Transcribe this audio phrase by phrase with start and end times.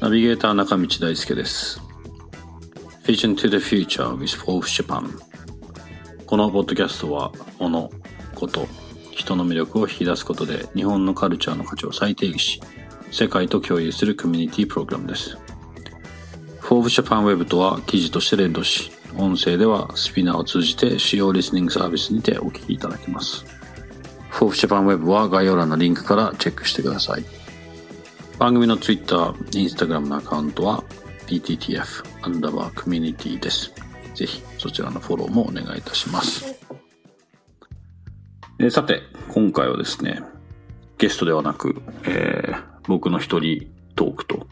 [0.00, 1.80] ナビゲーター中道大輔です。
[3.04, 5.08] Vision to the Future with Forbes Japan
[6.26, 7.30] このポッドキャストは
[7.60, 7.92] 物、
[8.34, 8.66] こと
[9.12, 12.60] 人の魅力を引き出すことで日本のカルチャーの価値を再定義し
[13.12, 15.38] 世界と共有するコミュニティプログラムです。
[16.58, 23.55] Forbes Japan ウェブとは記事として連動し音声では SPINEAR を通じて主要リスニングサービスにてお聞きいただけます。
[24.36, 27.24] Forbes Japan ウェブは概要欄のリンクからチェックしてください
[28.38, 29.16] 番組の Twitter、
[29.52, 30.84] Instagram のアカウントは
[31.26, 33.72] PTTF アンダーバーコミュニティです。
[34.14, 36.54] ぜひそちらのフォローもお願いいたします。
[38.58, 40.22] えー、さて、今回はですね、
[40.98, 44.46] ゲストではなく、えー、僕の一人トークと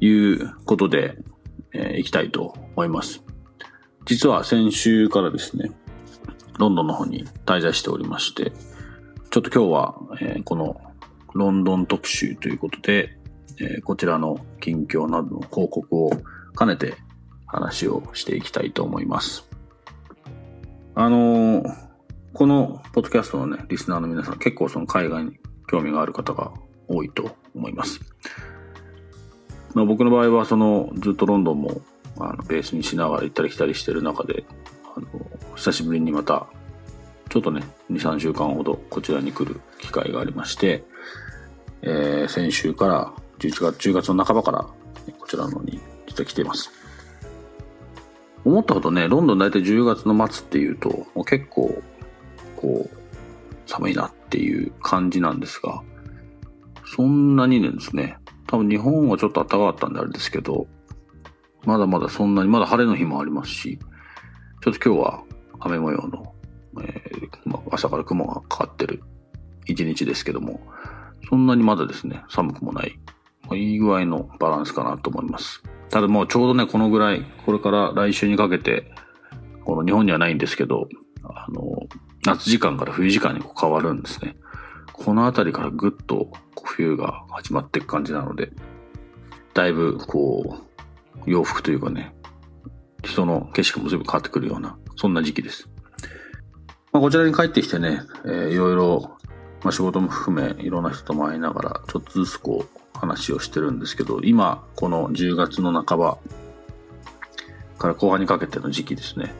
[0.00, 1.16] いうことで、
[1.72, 3.22] えー、いきたいと思います。
[4.04, 5.70] 実は先週からですね、
[6.58, 8.52] ロンドンの方に滞在しておりまして、
[9.32, 10.78] ちょっと今日は、えー、この
[11.32, 13.16] ロンドン特集ということで、
[13.58, 16.10] えー、こちらの近況などの報告を
[16.58, 16.96] 兼ねて
[17.46, 19.48] 話をしていきたいと思います。
[20.94, 21.76] あのー、
[22.34, 26.52] このポッドキャストのね、リスナーの皆さん結構その海外に興味がある方が
[26.86, 28.00] 多いと思います。
[29.72, 31.80] まあ、僕の場合はそのずっとロンドンも
[32.18, 34.44] あのベースにしながら行ったり来たりしてる中で、
[34.94, 35.06] あの
[35.56, 36.46] 久しぶりにまた
[37.32, 40.84] ちょっとね、2、3週間ほどこちらに来る機会がありまして、
[41.80, 44.58] えー、先週から11月、10月の半ばから
[45.18, 46.70] こちらの方に実は来ています。
[48.44, 51.82] 思ったほどね、ロンドン大体10月の末っていうと、もう結構、
[52.56, 52.96] こう、
[53.66, 55.82] 寒いなっていう感じなんですが、
[56.84, 60.66] そんなにねですね、多分日本はちょっと暖かかったんであれですけど、
[61.64, 63.78] まだまだそんなに、まだ晴れの日もありますし、
[64.60, 65.22] ちょっと今日は
[65.60, 66.34] 雨模様の、
[66.80, 69.02] えーまあ、朝から雲がかかってる
[69.66, 70.60] 一日ですけども、
[71.28, 72.98] そんなにまだですね、寒くもない、
[73.42, 75.62] まあ、いい具合のバランスかなと思います。
[75.90, 78.90] ただもうちょうどね、このぐらい、これから来週にかけて、
[79.64, 80.88] この日本にはないんですけど、
[81.22, 81.86] あの、
[82.24, 84.36] 夏時間から冬時間に変わるんですね。
[84.92, 86.30] この辺りからぐっと
[86.64, 88.52] 冬が始まっていく感じなので、
[89.54, 90.58] だいぶこ
[91.26, 92.14] う、洋服というかね、
[93.04, 95.68] 人の景色も随分変わってくるような、そんな時期です。
[96.92, 99.18] まあ、こちらに帰ってきてね、えー、いろいろ
[99.62, 106.18] まあ、仕事も含めいろんな人とも会いながらちょっとずつこう話をしてるんですけど今この10月の半ば
[107.78, 109.34] から後半にかけての時期ですね。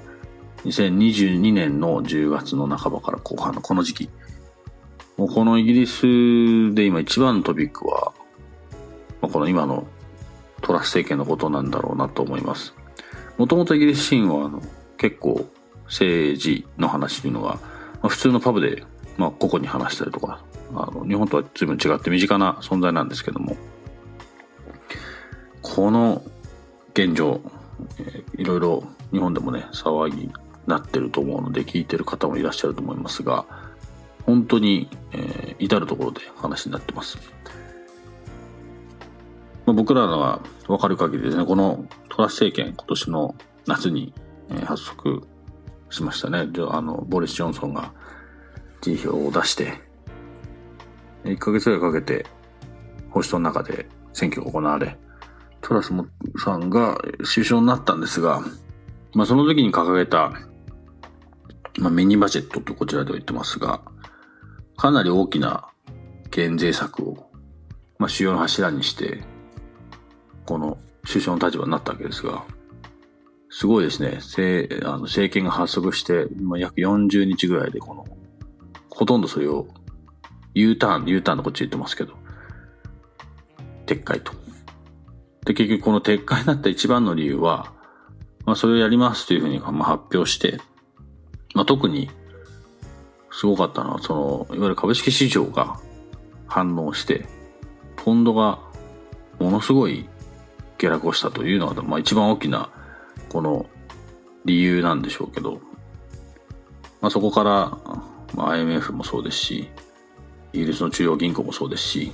[0.65, 4.11] 2022年の10月の半ばから後半のこの時期。
[5.17, 8.13] もうこのイギリスで今一番のトピックは、
[9.21, 9.87] まあ、この今の
[10.61, 12.75] トラス政権のことなんだろうなと思います。
[13.39, 14.61] もともとイギリスシーンはあの
[14.97, 15.47] 結構
[15.93, 17.61] 政治の話というのが、ま
[18.05, 18.83] あ、普通のパブで
[19.17, 20.43] まあ、個々に話したりとか、
[20.75, 23.57] あの、日本とは随分違って身近な存在なんですけども、
[25.61, 26.23] この
[26.95, 27.41] 現状、
[27.99, 30.33] えー、いろいろ日本でもね、騒ぎに
[30.67, 33.45] なってると思うので、聞いてる方もいらっしゃると思いますが、
[34.25, 37.19] 本当に、えー、至るところで話になってます。
[39.67, 43.35] まあ、僕らのは分かる限りですね、このトラス政権、今年の
[43.67, 44.13] 夏に、
[44.51, 45.23] えー、発足
[45.93, 46.49] しましたね。
[46.71, 47.93] あの、ボリス・ジョンソンが
[48.81, 49.81] 辞表を出して、
[51.25, 52.27] 1ヶ月ぐらいかけて、
[53.11, 54.97] 保守党の中で選挙が行われ、
[55.61, 55.93] トラス
[56.43, 58.43] さんが首相になったんですが、
[59.15, 60.33] まあその時に掲げた、
[61.79, 63.83] まあミニバジェットとこちらでは言ってますが、
[64.77, 65.69] かなり大きな
[66.31, 67.31] 減税策を、
[67.99, 69.23] まあ主要の柱にして、
[70.47, 72.45] この首相の立場になったわけですが、
[73.55, 74.13] すごいですね。
[74.17, 78.07] 政あの政権が発足して、まあ、約40日ぐらいでこの
[78.89, 79.69] ほとんどそれを
[80.55, 82.15] U ターン、U ターンのこっち言ってますけど、
[83.85, 84.33] 撤回と。
[85.45, 87.75] で、結局この撤回になった一番の理由は、
[88.47, 90.59] まあそれをやりますというふうにまあ発表して、
[91.55, 92.11] まあ特に
[93.31, 95.79] すごかったのは、その、いわゆる株式市場が
[96.47, 97.27] 反応して、
[97.97, 98.61] ポンドが
[99.39, 100.09] ものすごい
[100.79, 102.71] 下落をしたというのが、まあ一番大きな
[103.33, 103.67] この
[104.45, 105.61] 理由なんでしょうけど、
[107.01, 107.79] まあそこから
[108.35, 109.69] まあ、IMF もそうですし、
[110.53, 112.13] イギリスの中央銀行もそうですし、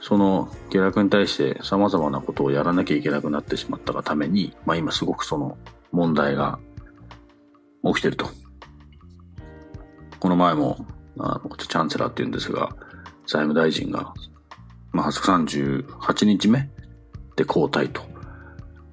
[0.00, 5.56] その下落に対して様々なことをやらなきゃいけなくなってしまったがために、まあ今すごくその
[5.92, 6.58] 問題が
[7.84, 8.28] 起きてると。
[10.20, 10.86] この前も、
[11.18, 12.70] あの、チャンセラーって言うんですが、
[13.26, 14.14] 財務大臣が、
[14.92, 16.70] まあ、38日目
[17.36, 18.02] で交代と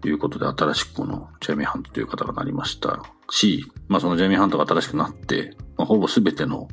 [0.09, 6.68] いうことで、新しくこのジェミー・ハントという方がなりましたし、まあそのジェミー・ハントが新しくなって、まあ、ほぼ全ての、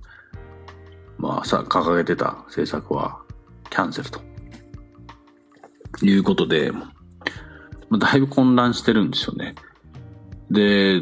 [1.19, 3.21] まあさ、掲げてた政策は
[3.71, 4.29] キャンセルと。
[6.03, 6.93] いうことで、ま
[7.93, 9.55] あ、だいぶ混乱してるんですよね。
[10.51, 11.01] で、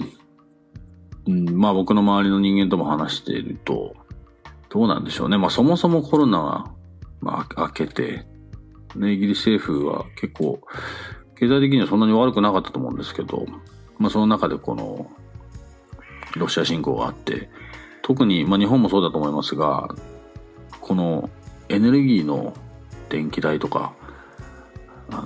[1.26, 3.94] うん、まあ僕の周りの人間とも話していると、
[4.70, 5.38] どうなんでしょうね。
[5.38, 6.64] まあそもそもコロナが、
[7.20, 8.26] まあ、明けて、
[8.94, 10.61] ね、イギリス政府は結構、
[11.38, 13.47] 経済的にはそんなに悪くなかったと思うんですけど、
[13.99, 15.11] まあその中でこの、
[16.37, 17.49] ロシア侵攻があって、
[18.03, 19.94] 特に、まあ日本もそうだと思いますが、
[20.81, 21.31] この
[21.69, 22.55] エネルギーの
[23.09, 23.94] 電気代とか、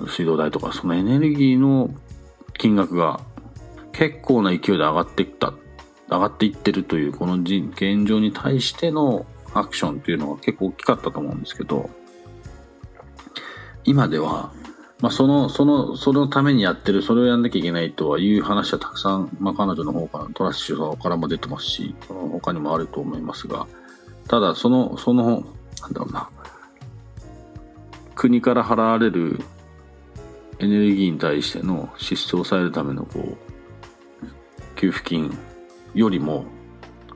[0.07, 1.93] 水道代とか、そのエネルギーの
[2.57, 3.19] 金額が
[3.91, 5.53] 結構な勢いで上がってきた、
[6.09, 11.89] 上がっていってるという、この現状に対してのアクションっていうのが結構大きかったと思うんですけど、
[13.83, 14.51] 今では、
[15.01, 23.67] まあ、その、その、そのためにやってる、それをやんなきゃいけないとはいう話はたくさん、まあ、彼女の方から、トラス首相からも出てますし、その他にもあると思いますが、
[24.27, 25.43] ただ、その、その、
[25.81, 26.29] なんだろうな、
[28.15, 29.39] 国から払われる
[30.59, 33.37] エネルギーに対しての支出を抑えるためのこう
[34.75, 35.35] 給付金
[35.95, 36.45] よりも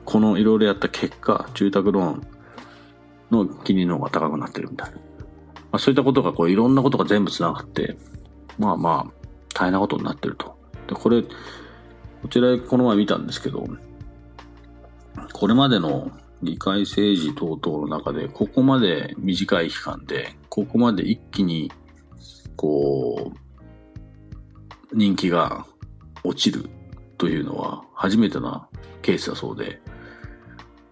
[0.04, 2.26] このいろいろやった結果住宅ローン
[3.30, 4.98] の金利の方が高くなってるみたいな、
[5.76, 7.98] まあ、そういったことがこういろんなことが全部つながって
[8.58, 10.56] まあまあ大変なことになってると。
[10.88, 11.28] でこれこ
[12.30, 13.66] ちらこの前見たんですけど
[15.32, 16.10] これまでの
[16.42, 21.72] 議会政治等々の中で、ここまで短い期間で、ここまで一気に、
[22.56, 23.32] こ
[24.92, 25.66] う、人気が
[26.24, 26.68] 落ちる
[27.18, 28.68] というのは初めてな
[29.02, 29.80] ケースだそうで、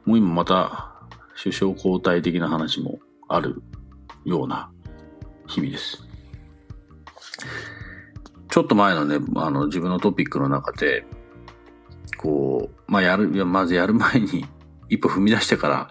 [0.04, 0.94] もう今また
[1.42, 2.98] 首相交代的な話も
[3.28, 3.62] ある
[4.24, 4.70] ような
[5.46, 6.04] 日々です。
[8.48, 11.04] ちょっと前のね、あの自分のトピックの中で、
[12.16, 14.46] こう、まあ、やる、まずやる前に
[14.88, 15.90] 一歩踏み出してから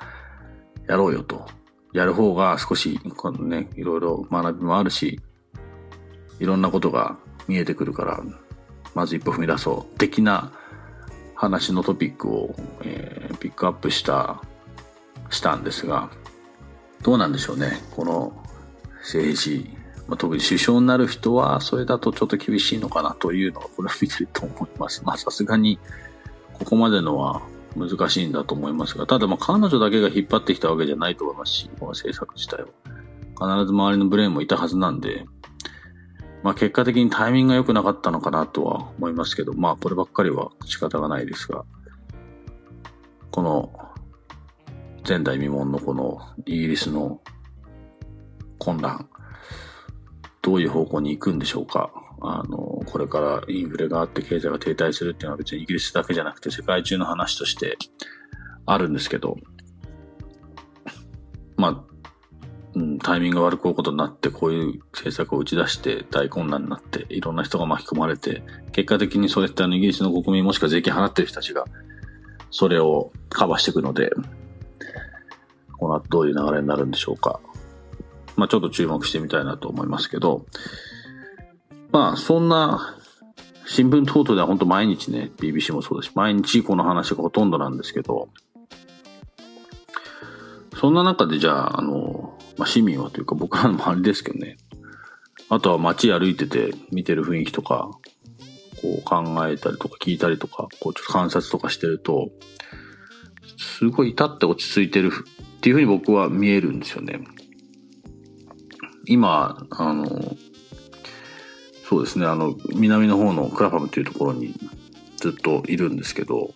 [0.87, 1.45] やろうよと。
[1.93, 5.19] やる方が少し、このね、いろいろ学びもあるし、
[6.39, 7.17] いろんなことが
[7.47, 8.23] 見えてくるから、
[8.95, 9.97] まず一歩踏み出そう。
[9.99, 10.51] 的な
[11.35, 14.41] 話のトピックを、えー、ピックアップした、
[15.29, 16.09] したんですが、
[17.03, 17.79] どうなんでしょうね。
[17.91, 18.42] この
[19.03, 19.69] 政治、
[20.07, 25.03] まあ、特に首相になる人は、それだとちょっと厳しいのかなというのを、これを見てると思います。
[25.05, 25.77] まあさすがに、
[26.53, 27.41] ここまでのは
[27.75, 32.69] 難しいんだと思いますが、ただまあ彼女だけが引っ張ってきたわけじゃないと思いますし、この政策自体は。
[33.35, 35.25] 必ず周りのブレーンもいたはずなんで、
[36.43, 41.65] まあ結果的にタイミングが良くなかったのかなとは思いますけど、まあこればっかりは仕方がないですが、
[43.31, 43.73] この
[45.07, 47.21] 前代未聞のこのイギリスの
[48.63, 49.09] 混乱、
[50.41, 51.91] どういう方向に行くんでしょうか。
[52.21, 57.77] あの、これからインフレがあって経済が停滞するっていうのは別にイギリスだけじゃなくて世界中の話として
[58.65, 59.37] あるんですけど、
[61.57, 61.93] まあ、
[62.75, 68.41] うん、タイミングが悪くうことになってこういう政策を打ち出して大混乱になっていろんな人が巻き込まれて
[68.71, 71.65] 結果的にそれってあのイギリスの国民もしくは税金払ってる人たちが
[72.49, 74.11] それをカバーしていくので
[75.77, 77.39] この後どういう流れになるんでしょうか
[78.35, 80.45] まあちょっと注目してみたいなと思いますけど。
[81.93, 82.97] まあ、そんな、
[83.67, 88.29] 新聞等々では本当毎日ね、BBC もそうだし、毎日この話がほとんどなんですけど、
[90.75, 94.57] そんな中でじゃあ、あの、まあ、市民はというか僕らの周りですけどね、
[95.49, 97.91] あとは街歩いてて見てる雰囲気とか、
[98.81, 102.31] こう考えたりとか聞いたりとか、こうちょっと観察とかしてると、
[103.59, 107.19] すごい至って落ち着いてるっていうふうに僕は見えるんですよね。
[109.05, 110.07] 今、あの、
[111.87, 114.53] そうですね、あの、南の方のクラファムというところに
[115.17, 116.53] ずっといるんですけど、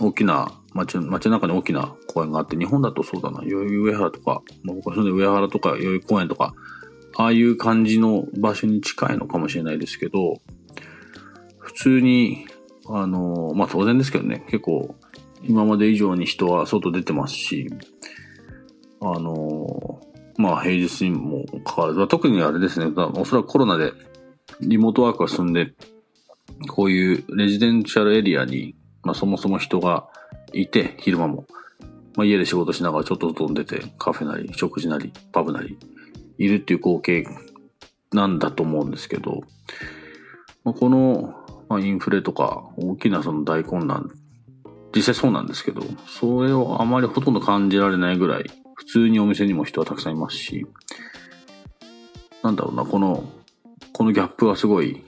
[0.00, 6.54] 大きな街、街の中に大きな公園があって、日本だとそうだな、代々木上原とか、まあ、僕はそれで上原とか代々木公園とか、
[7.16, 10.40] ああいう感じの場所に近いのかもしれないですけど、
[11.58, 12.46] 普通に、
[12.88, 14.94] あの、まあ当然ですけどね、結構
[15.42, 17.68] 今まで以上に人は外出てますし、
[19.00, 19.55] あの、
[20.38, 23.92] まあ平日にもかかわらず、特にあれですね、おそらくコロナで
[24.60, 25.72] リモートワークが進んで、
[26.68, 30.08] こういうレジデンシャルエリアに、まあ、そもそも人が
[30.52, 31.46] いて、昼間も。
[32.16, 35.78] まあ、家で仕事しながらちょっと飛んでて、カフェなり、食事なり、パブなり、
[36.38, 37.26] いるっていう光景
[38.12, 39.42] なんだと思うんですけど、
[40.64, 41.34] まあ、この、
[41.68, 44.10] まあ、インフレとか大きなその大混乱、
[44.94, 48.44] 実際そうなんですけど、それをあまりほとんど感じられないぐらい、
[48.76, 50.66] 普通にお店にも人はたくさんいますし、
[52.42, 53.28] なんだろうな、この、
[53.92, 55.02] このギャップはすごい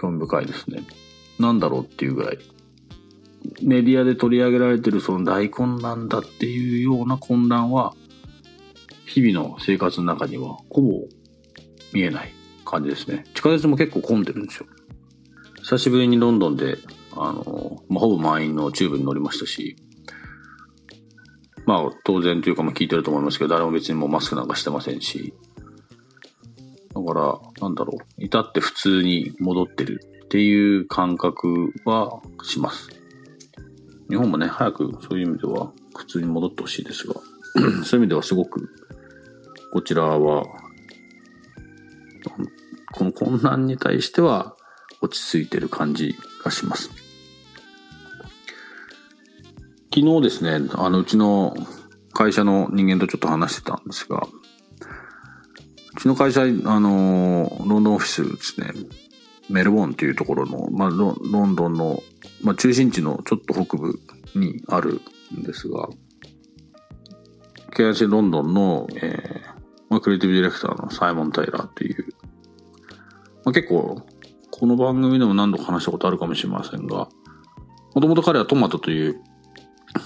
[0.00, 0.82] 興味深いですね。
[1.38, 2.38] なんだろうっていうぐらい。
[3.62, 7.94] メディアで取り上げられてるその大混乱だっていうような混乱は、
[9.06, 11.04] 日々の生活の中にはほぼ
[11.92, 12.32] 見えない
[12.64, 13.24] 感じですね。
[13.34, 14.66] 地下鉄も結構混んでるんですよ。
[15.62, 16.78] 久しぶりにロンドンで、
[17.12, 19.76] あの、まあ、ほぼ満員のチューブに乗りましたし、
[21.68, 25.34] まあ当然というかまあ聞いてると思いますけど、誰も別にもうマスクなんかしてませんし、
[26.94, 32.88] だから、なんだろう、至って普通に戻ってるっていう感覚はします。
[34.08, 37.16] 日本もね、早くそういう意味では普通に戻ってほしいですが、
[37.52, 38.70] そういう意味ではすごく、
[39.70, 40.46] こちらは、
[42.94, 44.56] この混乱に対しては
[45.02, 47.07] 落ち着いてる感じがします。
[49.94, 51.54] 昨日ですね、あの、うちの
[52.12, 54.26] 会社の人間とちょっと話してたんですが、
[55.96, 56.46] うちの会社、あ
[56.80, 58.72] の、ロンドンオフィスですね、
[59.48, 61.14] メルボンっていうところの、まあ、ロ
[61.46, 62.02] ンドンの、
[62.42, 63.98] まあ、中心地のちょっと北部
[64.34, 65.00] にある
[65.36, 65.88] んですが、
[67.74, 72.06] KIC ロンドンの、えーまあ、クリエイティブディレクターのサイモン・タイラーっていう、
[73.44, 74.02] まあ、結構、
[74.50, 77.08] この番組でも何度か話したことあるかもしれませんが、
[77.94, 79.22] もともと彼はトマトという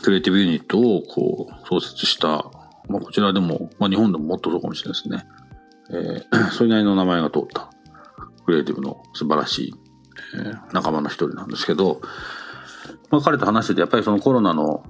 [0.02, 2.50] クリエイティブユニットをこう創設した、
[2.88, 5.26] まあ、こちらでも、まあ、日本でももっとそうかもしれないですね。
[5.90, 7.70] えー、 それなりの名前が通った
[8.44, 9.74] クリエイティブの素晴らしい、
[10.36, 12.00] えー、仲間の一人なんですけど、
[13.10, 14.84] まあ、彼と話しててやっぱりそのコロナの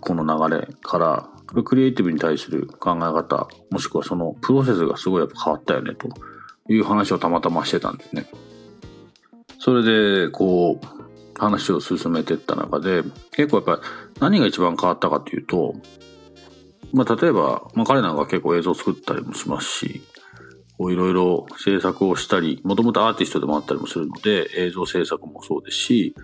[0.00, 1.28] この流れから
[1.64, 6.08] クリエイティブに対する考え方もしくはそのプロセスがすごいやっぱ変わったよねと
[6.68, 8.26] いう話をたまたましてたんですね。
[9.58, 11.02] それでこう
[11.46, 13.80] 話を進めていった中で結構やっぱり
[14.20, 15.74] 何が一番変わったかというと
[16.92, 20.02] まあ、例えば、まあ、彼なんか結構映像作ったりもしますし、
[20.76, 26.14] こういろいろ制作をしたり、もともとアーティストでもあったりもするので、映像制作もそうですし、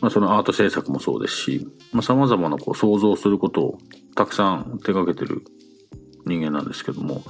[0.00, 3.78] まあ、そのアート制作もそうですし、まあ、様々なこう想像することを
[4.16, 5.44] たくさん手掛けてる
[6.26, 7.22] 人間なんですけども、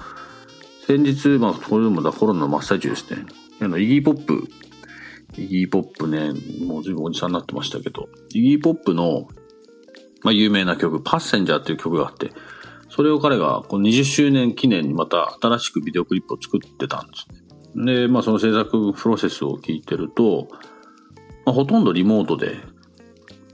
[0.87, 3.27] 先日、まあ、これでもだコロナの真っ最中ですね。
[3.61, 4.49] あの、イギーポップ、
[5.37, 6.33] イギーポップね、
[6.65, 9.29] もう随分おじさんになってましたけど、イギーポップの、
[10.23, 12.33] まあ、有名な曲、パッセンジャーっていう曲があって、
[12.91, 17.27] それを彼がこの20周年記念にまた新しくビデオクリップを作ってたんです
[17.75, 18.01] ね。
[18.01, 20.49] で、まあその制作プロセスを聞いてると、
[21.47, 22.57] まあ、ほとんどリモートで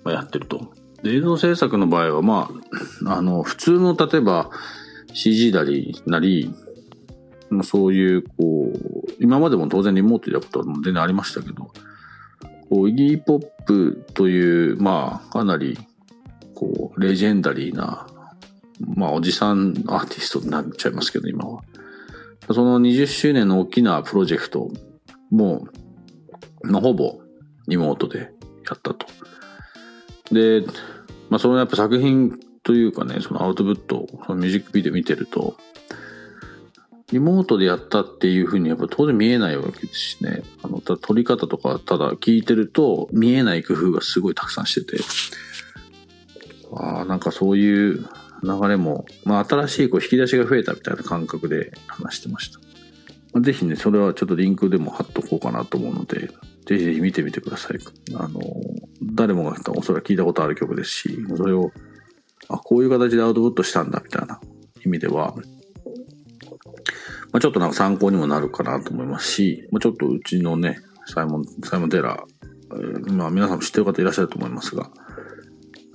[0.05, 0.73] やってると。
[1.03, 2.51] で、映像制作の場合は、ま
[3.07, 4.51] あ、あの、普通の例えば
[5.15, 6.53] CG なり、なり、
[7.63, 11.71] そういう、こう、今までも当然リモートでやることは全然ありましたけど、
[12.71, 15.79] こう、イギーポップという、まあ、かなり、
[16.55, 18.07] こう、レジェンダリーな
[18.81, 21.63] まあ、おじさんアーティストになっちゃいますけど、今は。
[22.53, 24.71] その20周年の大きなプロジェクト
[25.31, 25.69] も、
[26.63, 27.21] まあ、ほぼ
[27.67, 29.07] リモートでやったと。
[30.33, 30.65] で、
[31.29, 35.57] まあ、そのやっぱ作品というかね、そのアウトプット、そのミュージックビデオ見てると、
[37.11, 40.43] リモートでやったっていうふうにやっぱ当然見えないわけですしね。
[40.63, 45.03] あの、ただ撮り方とかただ聞いてると見えない工夫がすごいたくさんしてて、
[46.75, 48.07] ああ、なんかそういう
[48.43, 52.59] 流れも、まあ、新しいこう引き出しが増えたみたいな感覚で話してました。
[53.33, 56.29] まあ、ぜひね、それはちょっとリンクでも貼っとこうかなと思うので、
[56.67, 57.79] ぜひぜひ見てみてください。
[58.15, 58.41] あの、
[59.03, 61.73] 誰もがおそらく聞いたことある曲ですし、それを、
[62.49, 64.41] あ、こういう形でアウトプットしたんだみたいな
[64.85, 65.35] 意味では、
[67.33, 74.91] まあ、ちょっとなんか参考にもなるかなと思いますし、まあ、ちょっとうちのね、サイモン、サイモン・テラー、まあ皆さんも知ってる方いらっしゃると思いますが、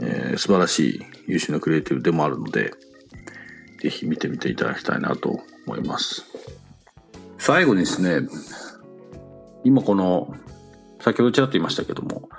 [0.01, 2.73] えー、素晴らしい優秀なクリエイティブでもあるので、
[3.81, 6.23] ぜひ見てみていただきたいなと思います。
[7.37, 8.27] 最後にですね、
[9.63, 10.35] 今この、
[10.99, 12.29] 先ほどちらっと言いましたけども、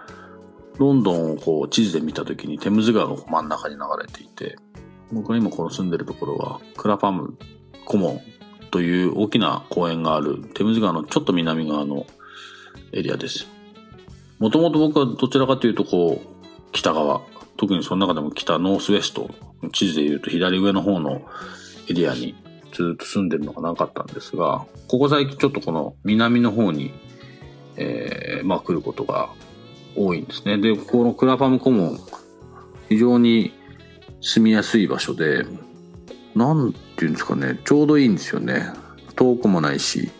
[0.78, 4.56] ロンドンをこう地図で見た時にテムズ川が真ん中に流れていて、
[5.12, 7.36] 僕が今この住んでるところは、クラファム
[7.84, 8.33] コモン
[8.74, 12.06] という大きな公園があるテムズ川のちょっと南側の
[12.90, 13.46] エリアです。
[14.40, 16.26] もともと僕はどちらかというとこう、
[16.72, 17.20] 北側、
[17.56, 19.30] 特にその中でも北ノースウェスト、
[19.72, 21.22] 地図で言うと左上の方の
[21.88, 22.34] エリアに
[22.72, 26.92] ずっと住んでるのがなかったんですが、ここ最近ちょっとこの南の方に、
[27.76, 29.28] えー、まあ来ることが
[29.94, 30.58] 多いんですね。
[30.58, 32.00] で、このクラファムコモン、
[32.88, 33.52] 非常に
[34.20, 35.44] 住みやすい場所で、
[36.34, 38.70] なんていうんですかね、ちょうどいいんですよね。
[39.16, 40.10] 遠くもないし、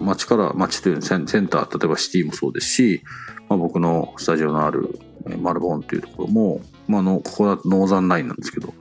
[0.00, 3.02] 街から、街というセンター、例えばシティもそうですし、
[3.48, 4.98] まあ、僕のスタジオのある
[5.40, 8.74] Marylebone っていうところも、まあ、あのここは Northern Line なんですけど、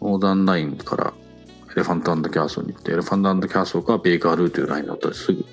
[0.00, 1.12] Northern Line から
[1.72, 5.44] Elephant & Castle に行って、 Elephant & Castle か Bakerloo というラインだったらすぐ、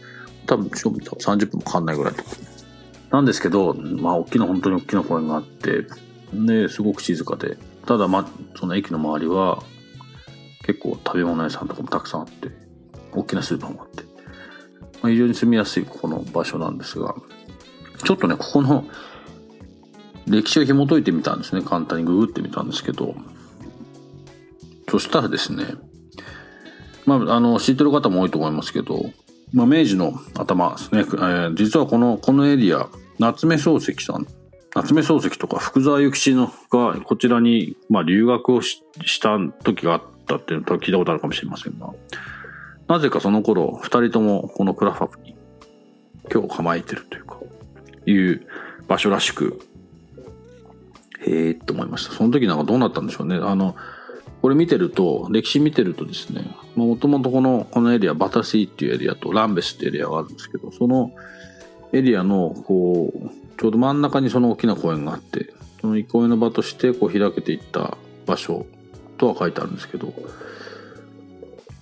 [0.46, 2.24] 多分、30分もかかんないぐらいと。
[3.12, 5.86] なんですけど、まあ、大きな、本当に大きな公園があって、
[6.34, 9.62] で、すごく静かで、ただ、まあ、その駅の周りは、
[10.64, 12.50] 結構食べ物屋さんとかもたくさんあって、
[13.12, 14.04] 大きなスーパーもあって、
[15.02, 17.16] まあ、非常に住みやすいここの場所なんですが、
[18.04, 18.86] ちょっとね、ここの
[20.28, 21.62] 歴史を紐解いてみたんですね。
[21.62, 23.16] 簡単にググってみたんですけど、
[24.90, 25.66] そしたらですね、
[27.06, 29.12] まあ、あの、知ってる方も多いと思いますけど、
[29.52, 32.88] まあ、明治の頭ですね、えー実はこの、このエリア、
[33.20, 34.26] 夏目漱石さん、
[34.76, 41.90] 夏目漱石とか福沢諭吉のがこちらに、まあ、留学をしした時があってたっていうの聞いたことあるかもしれませんが、
[42.88, 45.36] なぜかその頃、二人ともこのクラファブに
[46.32, 47.38] 今日構えてるというか、
[48.06, 48.48] いう
[48.88, 49.62] 場所らしく、
[51.26, 52.14] へえーと思いました。
[52.14, 53.36] その時なんかどうなったんでしょうね。
[53.36, 53.76] あの、
[54.42, 56.44] これ見てると、歴史見てるとですね、
[56.76, 61.12] もともとこの、このエリア、バタシーっていうエリアとランベスっていうエリアがあるんですけど、その
[61.94, 68.66] エリアの、こう、ちょうど真ん中にその大きな公園があって、その憩いの場として、こう開けていった場所
[69.24, 70.14] とは書いてあるんですけど、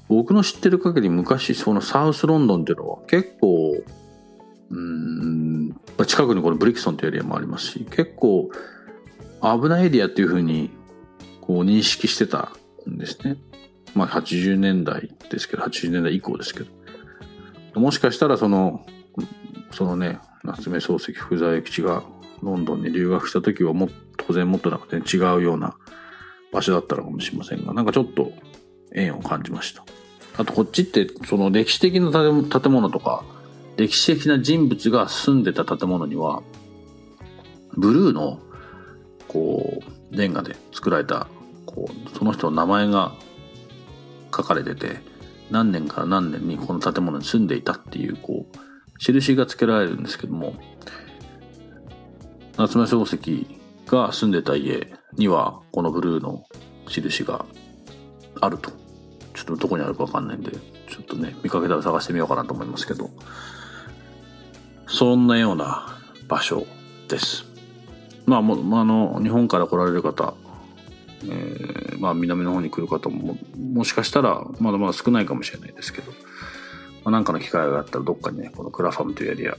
[0.08, 3.84] 僕の知ってる限り昔、そのサウスロンドンっていうのは結構、
[4.70, 8.50] うん、近くにこのブリクソンっていうエリアもありますし、結構
[9.42, 10.70] 危ないエリアっていうふうに
[11.42, 12.52] こう認識してた
[12.88, 13.38] んですね。
[13.96, 16.62] まあ80年代ですけど、80年代以降ですけ
[17.74, 17.80] ど。
[17.80, 18.86] もしかしたらその、
[19.72, 22.04] そのね、夏目漱石福沢諭吉が
[22.42, 25.76] ロンドンに留学した時はも当然もっとなんかね違うような
[26.52, 28.32] 場所だったのかもしれませんが、なんかちょっと
[28.94, 29.84] 縁を感じました。
[30.38, 33.24] あとこっちってその歴史的な建物とか、
[33.78, 36.44] 歴史的な人物が住んでた建物には、
[37.78, 38.40] ブルーの
[39.32, 41.28] こう、レンガで作られた、
[41.66, 43.14] こう、その人の名前が
[44.36, 45.00] 書かれてて、
[45.50, 48.58] 何年から何年にこの建物に住んでいたっていう、こう、
[49.00, 50.56] 印が付けられるんですけども、
[52.58, 53.48] 夏目漱石
[53.88, 56.46] が住んでた家には、このブルーの
[56.88, 57.46] 印が
[58.40, 58.72] あると。
[59.34, 63.10] ちょっとどこにあるかわかんないんで、ちょっとね、見かけたら探してみようかなと思いますけど、
[64.88, 65.98] そんなような
[66.28, 66.66] 場所
[67.08, 67.46] です。
[68.26, 70.34] まあ、もう、まあ、あの、日本から来られる方、
[71.24, 73.38] えーまあ、南の方に来る方も、
[73.74, 76.12] もしかしたら、まだまだ少ないかもしれないですけど、
[77.04, 79.56] まあ、かの機会があったら、どっかにね、このクラファムというエリア、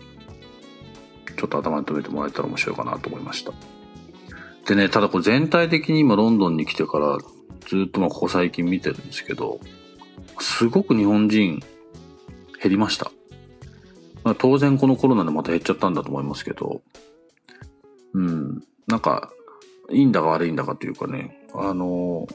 [1.36, 3.52] ちょっと頭に留めてもらえたら面白いかなと思いました。
[4.66, 7.18] でね、ただこれ全体的に今ロンドンに来てから、
[7.66, 9.60] ずっとまあここ最近見てるんですけど、
[10.40, 11.60] すごく日本人
[12.62, 13.10] 減りました。
[14.24, 16.82] まあ、当然このコロナでまた減っちゃったんだと思いますけど、
[18.14, 19.32] うん、なんか、
[19.90, 22.26] いいんだか悪いんだかというかね、あの、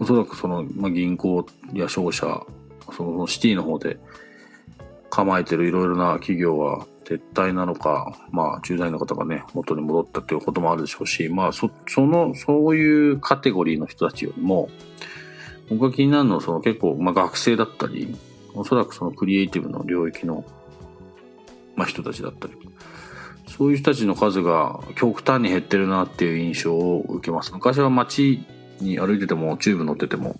[0.00, 2.44] おそらくその、まあ、銀行や商社、
[2.92, 3.98] そのシティの方で
[5.10, 14.68] 構えてるいろいろな企業は撤退なのか、まあ、駐在の方がね、元に戻ったということもあるでしょうし、まあ、そ、その、そういうカテゴリーの人たちよりも、
[15.68, 18.14] 僕が気になるのは、その結構、まあ、学生だったり、
[18.54, 20.44] おそらくそのクリエイティブの領域の、
[21.76, 22.54] まあ、人たちだったり、
[23.46, 27.52] そういう人たちの数が極端に減ってるなっていう印象を受けます。
[27.52, 28.44] 昔は街
[28.80, 30.36] に歩いてても、チューブ乗ってても、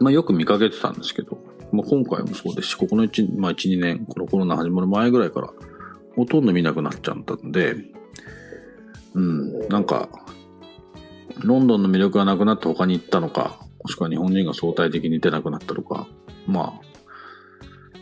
[0.00, 1.38] まあ、よく見かけてたんですけど、
[1.72, 5.52] まあ、今回もそうですし、ここの1、まあ、1、2年、このコロナ始まる前ぐらいから、
[6.16, 7.76] ほとんど見なくなっちゃったんで、
[9.14, 10.08] うん、なんか、
[11.44, 16.08] ロンドンの魅力がなくなって他に行ったのか、もしくは日本人が相対的に出なくなったのか、
[16.46, 16.86] まあ、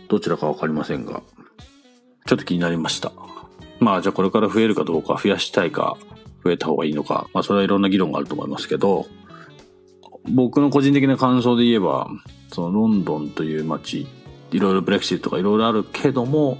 [0.08, 1.22] どちらかわかりませんが、
[2.26, 3.12] ちょっと気になりました。
[3.80, 5.96] まあ、じゃあこれから増えるかどうか、増やしたいか、
[6.44, 9.06] 増えた方がいいのか、まあ、それはいろんな議論があると思いますけど、
[10.32, 12.08] 僕の個人的な感想で言えば、
[12.52, 14.06] そのロンドンという街、
[14.52, 16.58] いろいろブレクシットとかいろいろあるけども、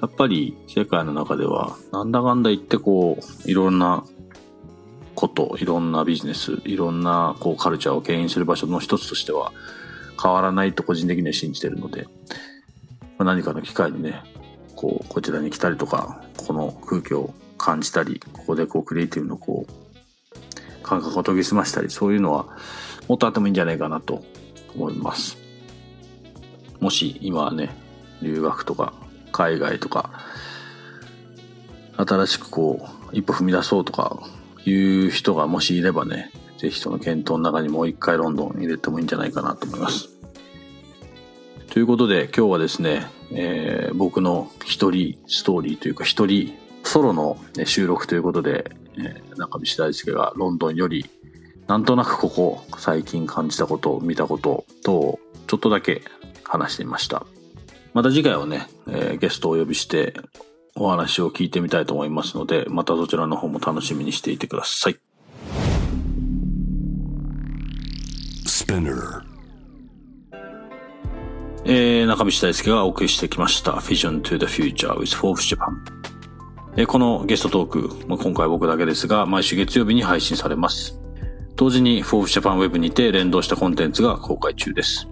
[0.00, 4.04] やっぱり世界の中では、なんだかんだ言ってこう、いろんな
[5.14, 9.52] こと、いろんなビジネス、いろんなこうカルチャーを牽引する場所の一つとしては
[10.20, 12.06] 変わらないと個人的には信じてるので、
[13.18, 14.22] 何かの機会にね、
[14.74, 22.46] こう、こちらに来たりとか、この空気を感じたり、ここでこうクリエイティブのこう、感覚を研ぎ澄ましたり、そういうのは
[23.06, 24.24] もっとあってもいいんじゃないかなと
[24.74, 25.36] 思います。
[26.80, 27.68] もし今はね、
[28.22, 28.94] 留学とか
[29.30, 30.10] 海外とか、
[31.96, 34.22] 新しくこう、一歩踏み出そうとか
[34.64, 40.10] いう人がもしいればね、ぜひその検討の中にもう一回ロンドン入れてもいいんじゃないかなと思います。
[41.70, 51.06] ということで今日はですね、えー、僕の一人ストーリーというか一人ソロの収録ということで、えー、中道大輔がロンドンより
[51.68, 56.02] なんとなくここ最近感じたこと見たこととちょっとだけ
[56.42, 57.24] 話してみました
[57.92, 60.14] また次回はね、えー、ゲストをお呼びして
[60.76, 64.96] お話を聞いてみたいと思いますのでまたそちらの方も楽しみにしていてください。
[68.46, 69.22] Spinner
[71.64, 75.76] えー、中道大輔がお送りしてきました Vision to the Future with Forbes Japan
[76.76, 81.00] えー、このゲストトーク、まあ、今回僕だけですが毎週月曜日に配信されます。
[81.60, 85.09] 同時に Forbes Japan Web にて連動したコンテンツが公開中です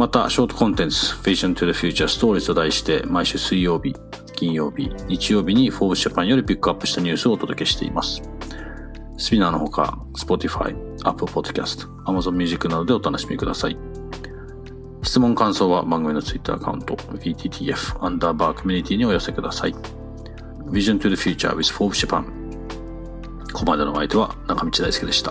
[0.00, 3.94] またショートコンテンツ Vision to the Future Stories と題して毎週水曜日
[4.34, 8.22] 金曜日日曜日に Forbes Japan よりピックアップしたニュースをお届けしています。
[9.18, 13.76] スピナーのほか Spotify、Apple Podcast、Amazon Music などでお楽しみください。
[15.02, 19.74] 質問感想は番組の Twitter アカウント VTTF アンダーバーコミュニティにお寄せください。
[20.70, 22.24] Vision to the Future with Forbes Japan
[23.52, 25.30] ここまでのお相手は中道大輔でした。